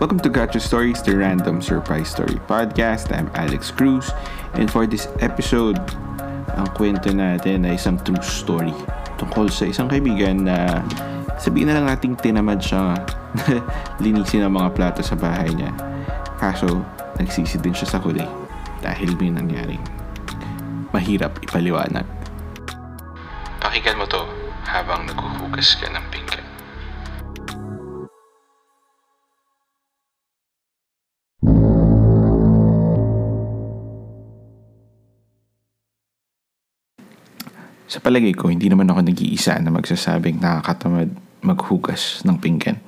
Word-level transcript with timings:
Welcome 0.00 0.24
to 0.24 0.32
Gotcha 0.32 0.64
Stories, 0.64 1.04
the 1.04 1.12
Random 1.12 1.60
Surprise 1.60 2.08
Story 2.08 2.40
Podcast. 2.48 3.12
I'm 3.12 3.28
Alex 3.36 3.68
Cruz, 3.68 4.08
and 4.56 4.72
for 4.72 4.88
this 4.88 5.04
episode, 5.20 5.76
ang 6.56 6.72
kwento 6.72 7.12
natin 7.12 7.68
ay 7.68 7.76
isang 7.76 8.00
true 8.00 8.16
story 8.24 8.72
tungkol 9.20 9.52
sa 9.52 9.68
isang 9.68 9.92
kaibigan 9.92 10.48
na 10.48 10.80
sabihin 11.36 11.68
na 11.68 11.76
lang 11.76 11.92
nating 11.92 12.16
tinamad 12.16 12.64
siya 12.64 12.96
linisin 14.00 14.40
ang 14.40 14.56
mga 14.56 14.72
plato 14.72 15.04
sa 15.04 15.20
bahay 15.20 15.52
niya. 15.52 15.68
Kaso, 16.40 16.80
nagsisi 17.20 17.60
din 17.60 17.76
siya 17.76 17.92
sa 17.92 18.00
huli 18.00 18.24
dahil 18.80 19.12
may 19.20 19.28
nangyaring 19.28 19.84
mahirap 20.96 21.36
ipaliwanag. 21.44 22.08
Pakinggan 23.60 24.00
mo 24.00 24.08
to 24.08 24.24
habang 24.64 25.04
naghuhugas 25.04 25.76
ka 25.76 25.92
ng 25.92 26.04
pinggan. 26.08 26.39
Sa 37.90 37.98
palagay 37.98 38.38
ko, 38.38 38.46
hindi 38.46 38.70
naman 38.70 38.86
ako 38.86 39.02
nag-iisa 39.02 39.58
na 39.58 39.74
magsasabing 39.74 40.38
nakakatamad 40.38 41.10
maghugas 41.42 42.22
ng 42.22 42.38
pinggan. 42.38 42.78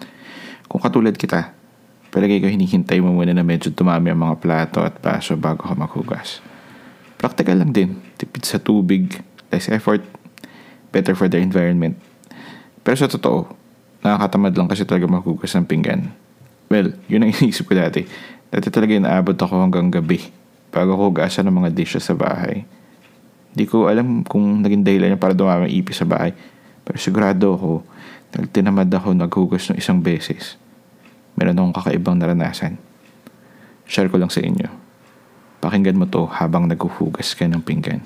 Kung 0.71 0.79
katulad 0.79 1.19
kita, 1.19 1.51
palagay 2.15 2.39
ko 2.39 2.47
hinihintay 2.47 3.03
mo 3.03 3.11
muna 3.11 3.35
na 3.35 3.43
medyo 3.43 3.75
tumami 3.75 4.15
ang 4.15 4.23
mga 4.23 4.39
plato 4.39 4.79
at 4.87 5.03
baso 5.03 5.35
bago 5.35 5.67
ka 5.67 5.75
maghugas. 5.75 6.39
Practical 7.19 7.59
lang 7.59 7.75
din. 7.75 7.99
Tipid 8.15 8.47
sa 8.47 8.63
tubig, 8.63 9.19
less 9.51 9.67
effort, 9.75 10.07
better 10.95 11.19
for 11.19 11.27
the 11.27 11.43
environment. 11.43 11.99
Pero 12.87 12.95
sa 12.95 13.11
totoo, 13.11 13.51
nakakatamad 14.07 14.55
lang 14.55 14.71
kasi 14.71 14.87
talaga 14.87 15.11
maghugas 15.11 15.51
ng 15.59 15.67
pinggan. 15.67 16.15
Well, 16.71 16.95
yun 17.11 17.27
ang 17.27 17.35
iniisip 17.43 17.67
ko 17.67 17.75
dati. 17.75 18.07
Dati 18.55 18.71
talaga 18.71 18.95
inaabot 18.95 19.35
ako 19.35 19.67
hanggang 19.67 19.91
gabi 19.91 20.31
bago 20.71 20.95
hugasan 20.95 21.51
ng 21.51 21.59
mga 21.59 21.75
dishes 21.75 22.07
sa 22.07 22.15
bahay. 22.15 22.63
Hindi 23.53 23.65
ko 23.69 23.93
alam 23.93 24.25
kung 24.25 24.65
naging 24.65 24.81
dahilan 24.81 25.13
niya 25.13 25.21
para 25.21 25.37
dumami 25.37 25.69
ang 25.69 25.73
ipis 25.73 26.01
sa 26.01 26.09
bahay. 26.09 26.33
Pero 26.89 26.97
sigurado 26.97 27.53
ako, 27.53 27.73
nagtinamad 28.33 28.89
ako 28.89 29.13
naghugas 29.13 29.69
ng 29.69 29.77
isang 29.77 30.01
beses. 30.01 30.57
Meron 31.37 31.61
akong 31.61 31.77
kakaibang 31.77 32.17
naranasan. 32.17 32.81
Share 33.85 34.09
ko 34.09 34.17
lang 34.17 34.33
sa 34.33 34.41
inyo. 34.41 34.73
Pakinggan 35.61 36.01
mo 36.01 36.09
to 36.09 36.25
habang 36.33 36.65
naghuhugas 36.65 37.37
ka 37.37 37.45
ng 37.45 37.61
pinggan. 37.61 38.01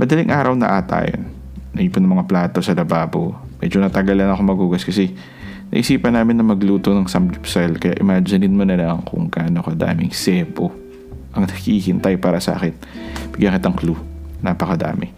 Madaling 0.00 0.32
araw 0.32 0.56
na 0.56 0.80
ata 0.80 1.04
yun. 1.04 1.28
Naipon 1.76 2.00
ng 2.00 2.12
mga 2.16 2.26
plato 2.26 2.58
sa 2.64 2.72
lababo. 2.72 3.36
Medyo 3.60 3.84
natagalan 3.84 4.32
ako 4.32 4.40
maghugas 4.40 4.88
kasi 4.88 5.12
naisipan 5.68 6.16
namin 6.16 6.40
na 6.40 6.44
magluto 6.44 6.92
ng 6.92 7.08
samgyeopsal 7.08 7.76
kaya 7.76 7.96
imaginein 8.00 8.56
mo 8.56 8.64
na 8.64 8.76
lang 8.76 9.04
kung 9.04 9.28
gaano 9.28 9.60
kadaming 9.60 10.12
sebo 10.12 10.72
ang 11.36 11.44
nakihintay 11.44 12.16
para 12.16 12.40
sa 12.40 12.56
akin. 12.56 12.74
Bigyan 13.36 13.54
kitang 13.60 13.76
clue. 13.76 13.98
Napakadami. 14.38 15.12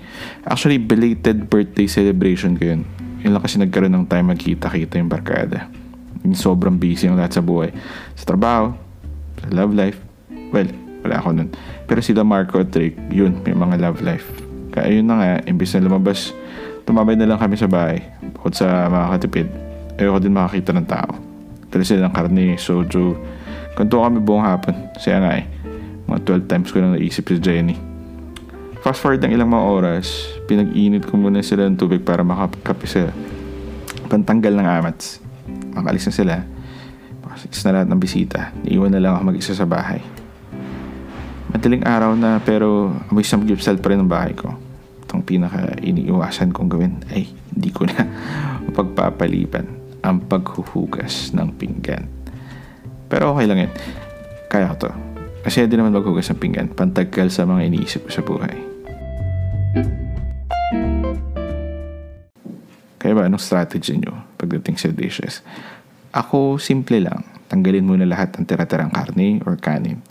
Actually, 0.48 0.80
belated 0.80 1.48
birthday 1.48 1.86
celebration 1.86 2.56
ko 2.56 2.74
yun. 2.74 2.82
Yun 3.20 3.36
lang 3.36 3.42
kasi 3.44 3.60
nagkaroon 3.60 3.92
ng 3.92 4.06
time 4.08 4.32
magkita-kita 4.32 4.96
yung 4.96 5.12
barkada. 5.12 5.68
Yung 6.24 6.36
sobrang 6.36 6.76
busy 6.76 7.08
yung 7.08 7.20
lahat 7.20 7.40
sa 7.40 7.42
buhay. 7.44 7.72
Sa 8.16 8.24
trabaho, 8.24 8.72
sa 9.40 9.46
love 9.52 9.76
life. 9.76 10.00
Well, 10.50 10.72
wala 11.04 11.14
ako 11.20 11.28
nun. 11.36 11.48
Pero 11.84 12.00
sila 12.00 12.24
Marco 12.24 12.60
at 12.60 12.72
Drake, 12.72 12.96
yun, 13.12 13.40
may 13.44 13.52
mga 13.52 13.76
love 13.80 14.00
life. 14.00 14.28
Kaya 14.72 15.00
yun 15.00 15.08
na 15.08 15.14
nga, 15.20 15.28
imbis 15.48 15.76
na 15.76 15.84
lumabas, 15.84 16.32
tumabay 16.88 17.16
na 17.16 17.28
lang 17.28 17.40
kami 17.40 17.60
sa 17.60 17.68
bahay. 17.68 18.04
Bukod 18.36 18.56
sa 18.56 18.88
mga 18.88 19.06
katipid, 19.16 19.48
ayoko 20.00 20.18
din 20.18 20.32
makakita 20.32 20.72
ng 20.72 20.88
tao. 20.88 21.12
Dala 21.70 21.84
sila 21.84 22.08
ng 22.08 22.14
karne, 22.16 22.56
soju. 22.56 23.14
Kanto 23.78 24.02
kami 24.02 24.18
buong 24.18 24.42
hapon. 24.42 24.74
Saya 24.98 25.22
nga 25.22 25.32
eh. 25.38 25.46
Mga 26.10 26.42
12 26.42 26.50
times 26.50 26.68
ko 26.74 26.76
lang 26.82 26.96
naisip 26.98 27.30
si 27.30 27.38
Jenny. 27.38 27.76
Fast 28.80 29.04
forward 29.04 29.22
ng 29.22 29.36
ilang 29.36 29.52
mga 29.52 29.64
oras, 29.70 30.34
pinag-init 30.48 31.04
ko 31.04 31.20
muna 31.20 31.44
sila 31.44 31.68
ng 31.68 31.76
tubig 31.78 32.02
para 32.02 32.24
makakape 32.24 32.88
sila. 32.88 33.12
Pantanggal 34.10 34.56
ng 34.56 34.66
amats. 34.66 35.22
Makalis 35.76 36.10
na 36.10 36.14
sila. 36.16 36.34
Makalis 37.22 37.60
na 37.62 37.70
lahat 37.76 37.86
ng 37.92 38.00
bisita. 38.00 38.50
Iiwan 38.66 38.90
na 38.90 38.98
lang 38.98 39.12
ako 39.14 39.22
mag-isa 39.30 39.52
sa 39.54 39.68
bahay. 39.68 40.02
Madaling 41.54 41.86
araw 41.86 42.16
na 42.18 42.42
pero 42.42 42.90
may 43.14 43.22
samgyupsal 43.22 43.78
pa 43.78 43.94
rin 43.94 44.02
ang 44.02 44.10
bahay 44.10 44.34
ko. 44.34 44.50
Itong 45.06 45.22
pinaka 45.22 45.78
iniiwasan 45.78 46.50
kong 46.50 46.70
gawin 46.72 46.94
ay 47.14 47.30
hindi 47.54 47.70
ko 47.70 47.86
na 47.86 48.02
pagpapaliban 48.76 49.79
ang 50.00 50.24
paghuhugas 50.24 51.32
ng 51.36 51.48
pinggan. 51.56 52.08
Pero 53.10 53.34
okay 53.34 53.46
lang 53.50 53.66
yan. 53.66 53.72
Kaya 54.46 54.70
ko 54.74 54.88
to. 54.88 54.90
Kasi 55.40 55.64
hindi 55.64 55.80
naman 55.80 55.96
maghugas 55.96 56.28
ng 56.30 56.38
pinggan. 56.38 56.68
Pantagkal 56.72 57.32
sa 57.32 57.48
mga 57.48 57.72
iniisip 57.72 58.06
ko 58.06 58.10
sa 58.12 58.22
buhay. 58.22 58.54
Kaya 63.00 63.12
ba, 63.16 63.24
anong 63.24 63.40
strategy 63.40 63.96
nyo 63.96 64.28
pagdating 64.36 64.76
sa 64.76 64.92
dishes? 64.92 65.40
Ako, 66.12 66.60
simple 66.60 67.00
lang. 67.00 67.24
Tanggalin 67.48 67.82
muna 67.82 68.04
lahat 68.04 68.36
ng 68.36 68.44
tira-tirang 68.44 68.92
karne 68.92 69.40
or 69.48 69.56
kanin. 69.56 70.04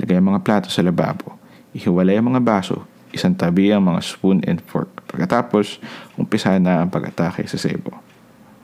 Ilagay 0.00 0.16
ang 0.18 0.32
mga 0.32 0.42
plato 0.42 0.68
sa 0.72 0.80
lababo. 0.80 1.36
Ihiwalay 1.76 2.16
ang 2.16 2.32
mga 2.32 2.42
baso. 2.42 2.88
Isang 3.12 3.36
tabi 3.36 3.70
ang 3.70 3.84
mga 3.84 4.00
spoon 4.02 4.40
and 4.48 4.64
fork. 4.64 4.88
Pagkatapos, 5.06 5.78
umpisa 6.16 6.56
na 6.56 6.82
ang 6.82 6.90
pag-atake 6.90 7.44
sa 7.46 7.60
sebo. 7.60 8.09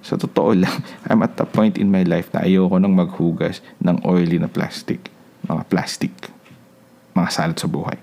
Sa 0.07 0.15
totoo 0.15 0.55
lang, 0.55 0.71
I'm 1.11 1.19
at 1.27 1.35
the 1.35 1.43
point 1.43 1.75
in 1.83 1.91
my 1.91 2.07
life 2.07 2.31
na 2.31 2.47
ayoko 2.47 2.79
nang 2.79 2.95
maghugas 2.95 3.59
ng 3.83 4.07
oily 4.07 4.39
na 4.39 4.47
plastic. 4.47 5.11
Mga 5.51 5.67
plastic. 5.67 6.15
Mga 7.19 7.29
salot 7.35 7.59
sa 7.59 7.67
buhay. 7.67 7.99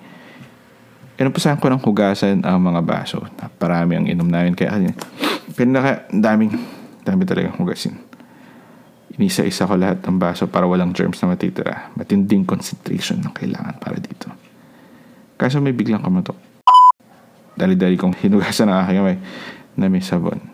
Inumpisahan 1.15 1.63
ko 1.63 1.71
ng 1.71 1.79
hugasan 1.79 2.43
ang 2.43 2.59
mga 2.59 2.83
baso. 2.83 3.23
Parami 3.55 3.95
ang 3.95 4.05
inom 4.11 4.27
namin. 4.27 4.51
Kaya 4.51 4.75
pinaka 5.55 6.03
daming, 6.11 6.59
dami 7.07 7.23
talagang 7.23 7.55
hugasin. 7.55 7.95
Inisa-isa 9.15 9.69
ko 9.69 9.77
lahat 9.77 10.03
ng 10.03 10.17
baso 10.19 10.49
para 10.49 10.67
walang 10.67 10.91
germs 10.91 11.21
na 11.23 11.31
matitira. 11.31 11.93
Matinding 11.95 12.43
concentration 12.43 13.23
na 13.23 13.31
kailangan 13.31 13.79
para 13.79 13.95
dito. 14.01 14.27
Kaso 15.39 15.63
may 15.63 15.71
biglang 15.71 16.03
kamatok. 16.03 16.35
Dali-dali 17.53 17.95
kong 17.95 18.17
hinugasan 18.19 18.67
ang 18.67 18.83
aking 18.83 18.97
kamay 18.99 19.17
na 19.77 19.85
may 19.87 20.01
sabon. 20.01 20.52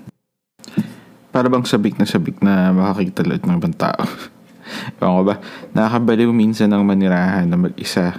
Para 1.40 1.48
bang 1.48 1.64
sabik 1.64 1.96
na 1.96 2.04
sabik 2.04 2.44
na 2.44 2.76
makakita 2.76 3.24
lahat 3.24 3.48
ng 3.48 3.64
ibang 3.64 3.72
tao. 3.72 4.04
Ewan 5.00 5.14
ko 5.16 5.24
ba, 5.24 5.36
nakakabaliw 5.72 6.36
minsan 6.36 6.68
ng 6.68 6.84
manirahan 6.84 7.48
na 7.48 7.56
mag-isa 7.56 8.12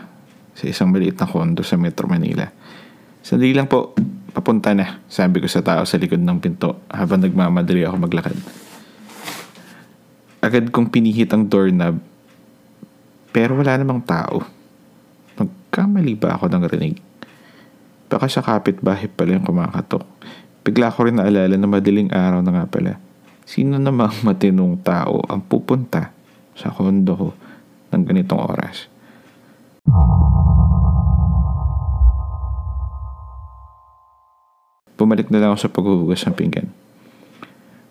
sa 0.56 0.64
isang 0.64 0.88
maliit 0.88 1.20
na 1.20 1.28
kondo 1.28 1.60
sa 1.60 1.76
Metro 1.76 2.08
Manila. 2.08 2.48
Sandali 3.20 3.52
lang 3.52 3.68
po, 3.68 3.92
papunta 4.32 4.72
na, 4.72 5.04
sabi 5.04 5.44
ko 5.44 5.52
sa 5.52 5.60
tao 5.60 5.84
sa 5.84 6.00
likod 6.00 6.16
ng 6.16 6.40
pinto 6.40 6.80
habang 6.88 7.20
nagmamadali 7.20 7.84
ako 7.84 8.08
maglakad. 8.08 8.40
Agad 10.40 10.72
kong 10.72 10.88
pinihit 10.88 11.28
ang 11.36 11.44
doorknob, 11.44 12.00
pero 13.36 13.52
wala 13.52 13.76
namang 13.76 14.00
tao. 14.00 14.40
Magkamali 15.36 16.16
ba 16.16 16.40
ako 16.40 16.48
ng 16.48 16.64
rinig? 16.72 16.96
Baka 18.08 18.32
sa 18.32 18.40
kapitbahay 18.40 19.12
pala 19.12 19.36
yung 19.36 19.44
kumakatok. 19.44 20.08
Bigla 20.64 20.88
ko 20.88 21.04
rin 21.04 21.20
naalala 21.20 21.60
na 21.60 21.68
madaling 21.68 22.08
araw 22.16 22.40
na 22.40 22.56
nga 22.56 22.64
pala. 22.64 23.09
Sino 23.50 23.82
namang 23.82 24.14
matinong 24.26 24.78
tao 24.86 25.18
ang 25.26 25.42
pupunta 25.42 26.14
sa 26.54 26.70
kondo 26.70 27.18
ko 27.18 27.28
ng 27.90 28.02
ganitong 28.06 28.38
oras? 28.38 28.86
Bumalik 34.94 35.32
na 35.34 35.42
lang 35.42 35.50
ako 35.50 35.58
sa 35.58 35.72
paghuhugas 35.72 36.22
ng 36.28 36.36
pinggan. 36.38 36.68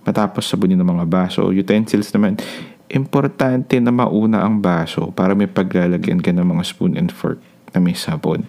Matapos 0.08 0.48
sabunin 0.48 0.80
ng 0.80 0.88
mga 0.88 1.06
baso, 1.12 1.52
utensils 1.52 2.08
naman, 2.16 2.40
importante 2.88 3.76
na 3.84 3.92
mauna 3.92 4.48
ang 4.48 4.64
baso 4.64 5.12
para 5.12 5.36
may 5.36 5.52
paglalagyan 5.52 6.24
ka 6.24 6.32
ng 6.32 6.48
mga 6.48 6.64
spoon 6.64 6.96
and 6.96 7.12
fork 7.12 7.42
na 7.76 7.84
may 7.84 7.98
sabon. 7.98 8.48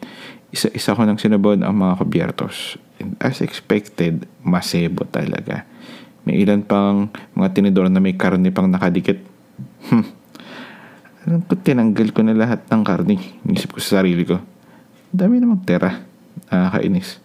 Isa-isa 0.54 0.94
ko 0.94 1.02
nang 1.02 1.18
sinabon 1.18 1.66
ang 1.66 1.74
mga 1.74 2.04
kubyertos. 2.04 2.78
And 3.02 3.18
as 3.18 3.42
expected, 3.42 4.30
masebo 4.46 5.08
talaga. 5.10 5.69
May 6.28 6.44
ilan 6.44 6.60
pang 6.64 7.08
mga 7.36 7.48
tinidor 7.56 7.88
na 7.88 8.02
may 8.02 8.14
karne 8.14 8.52
pang 8.52 8.68
nakadikit. 8.68 9.16
Hmm. 9.88 10.04
Alam 11.28 11.40
ko, 11.44 11.52
tinanggal 11.56 12.08
ko 12.16 12.20
na 12.24 12.36
lahat 12.36 12.64
ng 12.68 12.82
karne. 12.84 13.16
Inisip 13.44 13.76
ko 13.76 13.78
sa 13.80 14.00
sarili 14.00 14.24
ko. 14.24 14.40
Dami 15.12 15.40
namang 15.40 15.64
tera. 15.64 16.00
Nakakainis. 16.48 17.20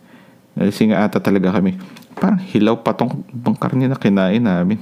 Nalasing 0.56 0.96
nga 0.96 1.08
ata 1.08 1.20
talaga 1.20 1.52
kami. 1.56 1.76
Parang 2.16 2.40
hilaw 2.40 2.80
pa 2.80 2.96
tong 2.96 3.24
ibang 3.32 3.56
karne 3.56 3.92
na 3.92 4.00
kinain 4.00 4.40
namin. 4.40 4.80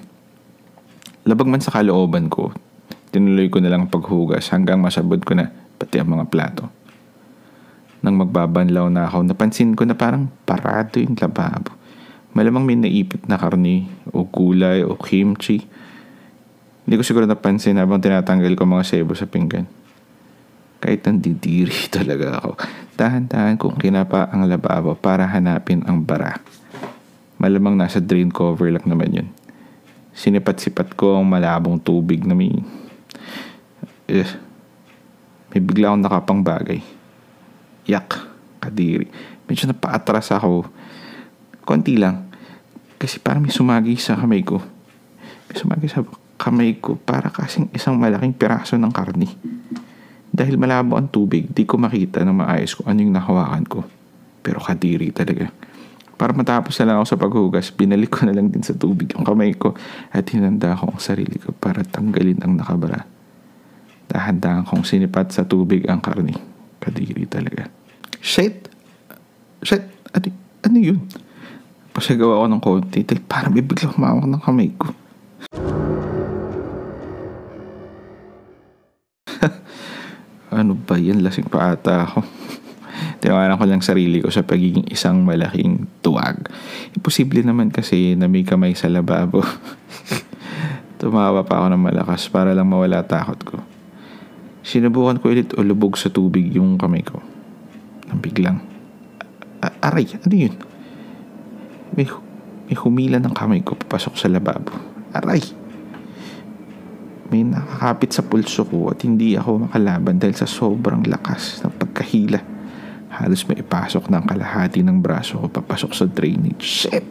Labag 1.25 1.49
man 1.49 1.63
sa 1.63 1.73
kalooban 1.73 2.29
ko, 2.29 2.53
tinuloy 3.09 3.49
ko 3.49 3.57
na 3.61 3.71
lang 3.73 3.89
paghugas 3.89 4.49
hanggang 4.53 4.81
masabod 4.81 5.21
ko 5.25 5.33
na 5.33 5.49
pati 5.79 5.97
ang 5.97 6.13
mga 6.13 6.29
plato. 6.29 6.69
Nang 8.03 8.19
magbabanlaw 8.19 8.91
na 8.91 9.07
ako, 9.07 9.23
napansin 9.23 9.73
ko 9.73 9.87
na 9.87 9.95
parang 9.95 10.27
parado 10.43 10.99
yung 10.99 11.15
lababo. 11.15 11.71
Malamang 12.33 12.65
may 12.65 12.77
naipit 12.77 13.29
na 13.29 13.37
karne 13.37 13.85
o 14.09 14.25
gulay 14.25 14.81
o 14.81 14.97
kimchi. 14.97 15.61
Hindi 16.83 16.93
ko 16.97 17.03
siguro 17.05 17.29
napansin 17.29 17.77
habang 17.77 18.01
tinatanggal 18.01 18.57
ko 18.57 18.65
mga 18.65 18.83
sebo 18.83 19.13
sa 19.13 19.29
pinggan. 19.29 19.69
Kahit 20.81 21.05
nandidiri 21.05 21.87
talaga 21.95 22.41
ako. 22.41 22.51
Dahan-dahan 22.97 23.55
kong 23.61 23.77
kinapa 23.77 24.33
ang 24.33 24.49
lababo 24.49 24.97
para 24.97 25.29
hanapin 25.29 25.85
ang 25.85 26.01
bara. 26.01 26.41
Malamang 27.37 27.77
nasa 27.77 28.01
drain 28.01 28.33
cover 28.33 28.73
lang 28.73 28.85
naman 28.89 29.09
yun. 29.13 29.29
Sinipat-sipat 30.13 30.93
ko 30.97 31.17
ang 31.17 31.25
malabong 31.25 31.81
tubig 31.81 32.25
na 32.25 32.37
may... 32.37 32.53
Eh, 34.09 34.29
may 35.53 35.61
bigla 35.61 35.93
akong 35.93 36.03
nakapang 36.05 36.41
bagay. 36.41 36.81
Yak, 37.85 38.25
kadiri. 38.57 39.05
Medyo 39.45 39.69
napaatras 39.69 40.33
ako. 40.33 40.65
Konti 41.63 41.95
lang. 41.95 42.31
Kasi 42.99 43.19
parang 43.19 43.43
may 43.43 43.51
sumagi 43.51 43.95
sa 43.99 44.19
kamay 44.19 44.43
ko. 44.43 44.59
May 45.51 45.55
sumagi 45.55 45.87
sa 45.91 46.03
kamay 46.39 46.79
ko 46.79 46.99
para 46.99 47.31
kasing 47.31 47.71
isang 47.71 47.95
malaking 47.95 48.35
piraso 48.35 48.75
ng 48.75 48.91
karni. 48.91 49.31
Dahil 50.33 50.57
malabo 50.59 50.97
ang 50.99 51.07
tubig, 51.07 51.47
di 51.51 51.63
ko 51.63 51.79
makita 51.79 52.25
ng 52.25 52.35
maayos 52.35 52.75
kung 52.75 52.89
ano 52.89 52.99
yung 52.99 53.13
nahawakan 53.15 53.65
ko. 53.69 53.79
Pero 54.43 54.59
kadiri 54.59 55.13
talaga. 55.15 55.47
Para 56.17 56.33
matapos 56.33 56.75
na 56.79 56.85
lang 56.89 56.95
ako 56.99 57.07
sa 57.07 57.19
paghugas, 57.19 57.67
binalik 57.73 58.11
ko 58.17 58.25
na 58.25 58.33
lang 58.33 58.49
din 58.49 58.61
sa 58.65 58.73
tubig 58.73 59.13
yung 59.13 59.25
kamay 59.25 59.53
ko 59.55 59.77
at 60.13 60.25
hinanda 60.29 60.75
ko 60.77 60.93
ang 60.93 61.01
sarili 61.01 61.37
ko 61.37 61.53
para 61.53 61.85
tanggalin 61.85 62.41
ang 62.43 62.57
nakabara. 62.57 63.05
Dahan-dahan 64.09 64.67
kong 64.67 64.85
sinipat 64.85 65.31
sa 65.31 65.47
tubig 65.47 65.87
ang 65.89 66.03
karni. 66.03 66.35
Kadiri 66.81 67.25
talaga. 67.25 67.69
Shit! 68.19 68.67
Shit! 69.63 69.83
Ano, 70.13 70.27
ano 70.65 70.77
yun? 70.77 70.99
Pasagawa 72.03 72.43
ko 72.43 72.51
ng 72.51 72.59
konti 72.59 73.07
dahil 73.07 73.23
parang 73.23 73.55
bibigla 73.55 73.87
humawak 73.95 74.27
ng 74.27 74.43
kamay 74.43 74.75
ko. 74.75 74.91
ano 80.59 80.75
ba 80.75 80.99
yan? 80.99 81.23
Lasing 81.23 81.47
pa 81.47 81.71
ata 81.71 82.03
ako. 82.03 82.27
Tinawanan 83.23 83.55
ko 83.55 83.63
lang 83.63 83.79
sarili 83.79 84.19
ko 84.19 84.27
sa 84.35 84.43
pagiging 84.43 84.83
isang 84.91 85.23
malaking 85.23 85.87
tuwag. 86.03 86.51
Imposible 86.91 87.39
naman 87.39 87.71
kasi 87.71 88.19
na 88.19 88.27
may 88.27 88.43
kamay 88.43 88.75
sa 88.75 88.91
lababo. 88.91 89.39
Tumawa 90.99 91.47
pa 91.47 91.63
ako 91.63 91.71
ng 91.71 91.87
malakas 91.87 92.27
para 92.27 92.51
lang 92.51 92.67
mawala 92.67 93.07
takot 93.07 93.39
ko. 93.47 93.63
Sinubukan 94.59 95.23
ko 95.23 95.31
ulit 95.31 95.55
ulubog 95.55 95.95
sa 95.95 96.11
tubig 96.11 96.51
yung 96.51 96.75
kamay 96.75 96.99
ko. 96.99 97.23
Nang 98.11 98.19
biglang, 98.19 98.59
aray, 99.79 100.19
ano 100.19 100.35
yun? 100.35 100.72
May, 101.93 102.09
may 102.69 102.77
humila 102.77 103.21
ng 103.21 103.33
kamay 103.33 103.61
ko 103.61 103.77
papasok 103.77 104.13
sa 104.17 104.27
lababo. 104.29 104.73
Aray! 105.13 105.41
May 107.29 107.45
nakakapit 107.45 108.13
sa 108.13 108.25
pulso 108.25 108.65
ko 108.65 108.93
at 108.93 109.01
hindi 109.05 109.37
ako 109.37 109.69
makalaban 109.69 110.17
dahil 110.17 110.37
sa 110.37 110.49
sobrang 110.49 111.05
lakas 111.05 111.61
ng 111.61 111.73
pagkahila. 111.77 112.41
Halos 113.13 113.45
may 113.45 113.61
ipasok 113.61 114.09
ng 114.09 114.25
kalahati 114.25 114.81
ng 114.81 114.97
braso 114.97 115.37
ko 115.37 115.45
papasok 115.49 115.91
sa 115.93 116.05
drainage. 116.09 116.65
Shit! 116.65 117.05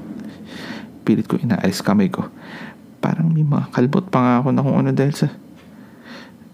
Pilit 1.07 1.31
ko 1.31 1.39
inaalis 1.39 1.83
kamay 1.83 2.11
ko. 2.11 2.27
Parang 3.03 3.31
may 3.31 3.47
mga 3.47 3.71
kalbot 3.71 4.07
pa 4.11 4.19
nga 4.19 4.35
ako 4.43 4.49
na 4.51 4.63
kung 4.63 4.77
ano 4.79 4.91
dahil 4.91 5.15
sa 5.15 5.31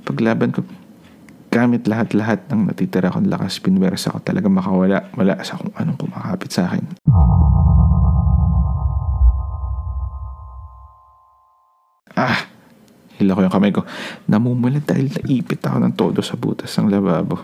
paglaban 0.05 0.53
ko. 0.53 0.65
Gamit 1.49 1.89
lahat-lahat 1.89 2.45
ng 2.53 2.69
natitira 2.69 3.09
kong 3.09 3.33
lakas, 3.33 3.57
pinwersa 3.57 4.13
ko 4.13 4.21
talaga 4.21 4.53
makawala 4.53 5.09
wala 5.17 5.41
sa 5.41 5.57
kung 5.57 5.73
anong 5.81 5.97
kumakapit 5.97 6.53
sa 6.53 6.69
akin. 6.69 6.85
Ah! 12.19 12.51
Hila 13.19 13.39
ko 13.39 13.41
yung 13.47 13.55
kamay 13.55 13.71
ko. 13.71 13.87
Namumula 14.27 14.83
dahil 14.83 15.11
naipit 15.11 15.63
ako 15.63 15.79
ng 15.79 15.95
todo 15.95 16.19
sa 16.23 16.35
butas 16.35 16.75
ng 16.79 16.91
lababo. 16.91 17.39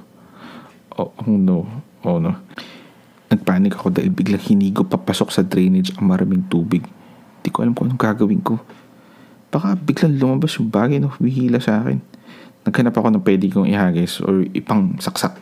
Oh, 0.98 1.14
oh 1.14 1.34
no. 1.34 1.66
Oh 2.02 2.18
no. 2.18 2.34
Nagpanik 3.30 3.78
ako 3.78 3.94
dahil 3.94 4.10
biglang 4.10 4.42
hinigo 4.42 4.86
papasok 4.86 5.30
sa 5.30 5.42
drainage 5.42 5.94
ang 5.98 6.10
maraming 6.10 6.46
tubig. 6.46 6.82
Hindi 7.38 7.50
ko 7.50 7.62
alam 7.62 7.74
kung 7.74 7.90
anong 7.90 8.02
gagawin 8.02 8.42
ko. 8.42 8.58
Baka 9.50 9.78
biglang 9.78 10.18
lumabas 10.18 10.58
yung 10.58 10.70
bagay 10.70 10.98
na 10.98 11.10
humihila 11.10 11.58
sa 11.62 11.82
akin. 11.82 11.98
Naghanap 12.66 12.94
ako 12.94 13.08
ng 13.14 13.24
pwede 13.26 13.46
kong 13.50 13.70
ihagis 13.70 14.22
or 14.22 14.46
ipang 14.54 14.98
saksak. 14.98 15.34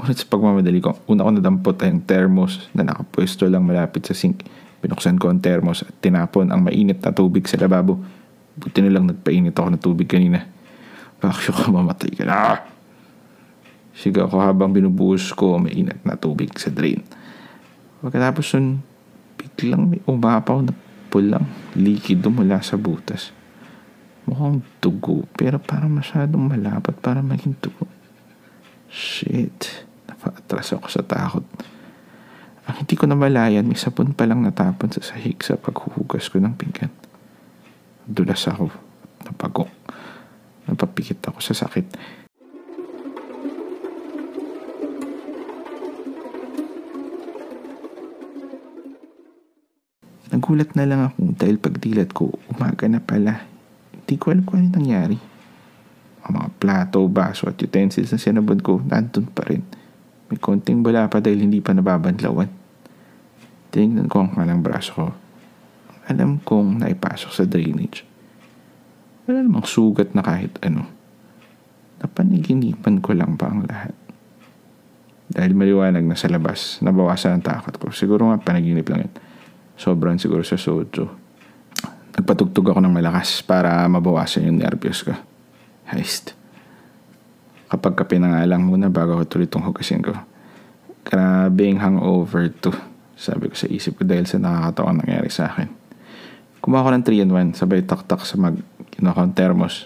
Ngunit 0.00 0.20
sa 0.20 0.26
pagmamadali 0.28 0.80
ko, 0.84 0.96
una 1.08 1.24
ko 1.24 1.30
nadampot 1.32 1.76
ay 1.80 1.88
ang 1.92 2.02
thermos 2.04 2.68
na 2.76 2.84
nakapwesto 2.84 3.48
lang 3.48 3.64
malapit 3.64 4.04
sa 4.04 4.12
sink. 4.12 4.44
Binuksan 4.84 5.16
ko 5.16 5.32
ang 5.32 5.40
thermos 5.40 5.80
at 5.80 5.92
tinapon 6.04 6.52
ang 6.52 6.60
mainit 6.60 7.00
na 7.00 7.14
tubig 7.14 7.48
sa 7.48 7.56
lababo. 7.56 8.04
Buti 8.54 8.78
na 8.82 8.90
lang 8.94 9.10
nagpainit 9.10 9.54
ako 9.54 9.68
ng 9.74 9.82
tubig 9.82 10.06
kanina. 10.06 10.46
Bakyo 11.18 11.50
ka 11.50 11.72
mamatay 11.72 12.12
ka 12.14 12.24
na. 12.26 12.62
Sigaw 13.94 14.26
ko 14.26 14.42
habang 14.42 14.74
binubuhos 14.74 15.30
ko 15.34 15.58
ang 15.58 15.70
mainit 15.70 16.02
na 16.02 16.18
tubig 16.18 16.50
sa 16.58 16.70
drain. 16.70 17.02
Pagkatapos 18.02 18.58
nun, 18.58 18.82
biglang 19.38 19.90
may 19.90 20.02
umapaw 20.06 20.60
na 20.66 20.74
pulang 21.10 21.46
likido 21.78 22.28
mula 22.28 22.58
sa 22.58 22.74
butas. 22.74 23.30
Mukhang 24.26 24.66
dugo, 24.82 25.28
pero 25.38 25.62
parang 25.62 25.94
masyadong 25.94 26.50
malapad 26.50 26.98
para 26.98 27.22
maging 27.22 27.54
dugo. 27.62 27.86
Shit, 28.90 29.86
napaatras 30.10 30.74
ako 30.74 30.86
sa 30.90 31.02
takot. 31.06 31.46
Ang 32.64 32.74
hindi 32.82 32.94
ko 32.96 33.04
namalayan, 33.04 33.68
may 33.68 33.76
sabon 33.76 34.16
pa 34.16 34.24
lang 34.24 34.40
natapon 34.40 34.88
sa 34.88 35.04
sahig 35.04 35.36
sa 35.44 35.60
paghuhugas 35.60 36.32
ko 36.32 36.40
ng 36.40 36.56
pinggan. 36.56 37.03
Dulas 38.04 38.44
ako. 38.44 38.68
Napagok. 39.24 39.72
Napapikit 40.68 41.24
ako 41.24 41.40
sa 41.40 41.56
sakit. 41.56 41.86
Nagulat 50.34 50.76
na 50.76 50.84
lang 50.84 51.00
ako 51.08 51.32
dahil 51.32 51.56
pagdilat 51.56 52.10
ko, 52.12 52.28
umaga 52.52 52.84
na 52.90 53.00
pala. 53.00 53.48
Hindi 53.94 54.14
ko 54.20 54.36
alam 54.36 54.44
kung 54.44 54.60
ano 54.60 54.68
nangyari. 54.76 55.16
Ang 56.28 56.32
mga 56.36 56.50
plato, 56.60 57.00
baso 57.08 57.48
at 57.48 57.56
utensils 57.56 58.12
na 58.12 58.20
sinabon 58.20 58.60
ko, 58.60 58.84
nandun 58.84 59.32
pa 59.32 59.48
rin. 59.48 59.64
May 60.28 60.36
konting 60.36 60.84
bala 60.84 61.08
pa 61.08 61.24
dahil 61.24 61.48
hindi 61.48 61.64
pa 61.64 61.72
nababanlawan. 61.72 62.48
Tinignan 63.72 64.12
ko 64.12 64.24
ang 64.24 64.36
kanang 64.36 64.60
braso 64.60 64.92
ko. 64.92 65.23
Alam 66.10 66.40
kong 66.44 66.84
naipasok 66.84 67.30
sa 67.32 67.44
drainage. 67.48 68.04
Wala 69.24 69.40
namang 69.40 69.64
sugat 69.64 70.12
na 70.12 70.20
kahit 70.20 70.60
ano. 70.60 70.84
Napaniginipan 72.04 73.00
ko 73.00 73.16
lang 73.16 73.40
pa 73.40 73.48
ang 73.48 73.64
lahat. 73.64 73.96
Dahil 75.24 75.56
maliwanag 75.56 76.04
na 76.04 76.12
sa 76.12 76.28
labas, 76.28 76.78
nabawasan 76.84 77.40
ang 77.40 77.44
takot 77.44 77.74
ko. 77.80 77.88
Siguro 77.88 78.28
nga 78.28 78.36
panaginip 78.36 78.84
lang 78.92 79.08
yun. 79.08 79.14
Sobrang 79.80 80.20
siguro 80.20 80.44
sa 80.44 80.60
sojo. 80.60 81.08
Nagpatugtog 82.14 82.70
ako 82.70 82.80
ng 82.84 82.94
malakas 82.94 83.40
para 83.40 83.82
mabawasan 83.88 84.46
yung 84.46 84.60
nervyos 84.60 85.02
ko. 85.02 85.16
Heist. 85.88 86.36
Kapag 87.72 87.96
ka 87.96 88.04
pinangalang 88.06 88.62
muna 88.62 88.92
bago 88.92 89.18
ko 89.18 89.24
tuloy 89.24 89.48
itong 89.48 89.66
hugasin 89.66 90.04
ko. 90.04 90.14
Grabing 91.02 91.80
hangover 91.80 92.52
to. 92.60 92.70
Sabi 93.16 93.48
ko 93.48 93.56
sa 93.56 93.66
isip 93.66 93.98
ko 93.98 94.02
dahil 94.06 94.28
sa 94.28 94.36
nakakatawang 94.38 95.02
nangyari 95.02 95.32
sa 95.32 95.48
akin. 95.48 95.83
Kumuha 96.64 96.80
ko 96.80 96.90
ng 96.96 97.04
3 97.04 97.28
in 97.28 97.32
1, 97.52 97.60
sabay 97.60 97.84
tak-tak 97.84 98.24
sa 98.24 98.40
mag 98.40 98.56
kinuha 98.96 99.12
ko 99.12 99.20
thermos. 99.36 99.84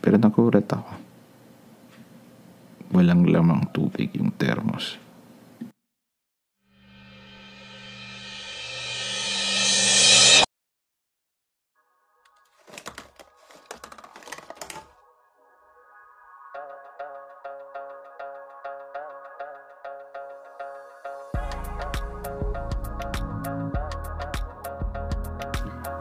Pero 0.00 0.16
nakurat 0.16 0.64
ako. 0.64 0.96
Walang 2.96 3.28
lamang 3.28 3.68
tubig 3.68 4.08
yung 4.16 4.32
thermos. 4.32 4.96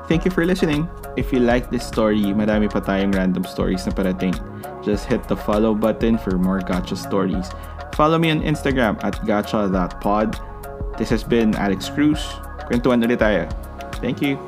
Thank 0.09 0.25
you 0.25 0.31
for 0.33 0.41
listening. 0.43 0.89
If 1.21 1.29
you 1.29 1.37
like 1.37 1.69
this 1.69 1.85
story, 1.85 2.33
marami 2.33 2.65
pa 2.65 2.81
tayong 2.81 3.13
random 3.13 3.45
stories 3.45 3.85
na 3.85 3.93
parating. 3.93 4.33
Just 4.81 5.05
hit 5.05 5.21
the 5.29 5.37
follow 5.37 5.77
button 5.77 6.17
for 6.17 6.33
more 6.33 6.65
gotcha 6.65 6.97
stories. 6.97 7.53
Follow 7.93 8.17
me 8.17 8.33
on 8.33 8.41
Instagram 8.41 8.97
at 9.05 9.21
gotcha.pod. 9.21 10.29
This 10.97 11.13
has 11.13 11.21
been 11.21 11.53
Alex 11.53 11.93
Cruz. 11.93 12.25
Kwentuhan 12.65 13.05
ulit 13.05 13.21
tayo. 13.21 13.45
Thank 14.01 14.17
you. 14.25 14.41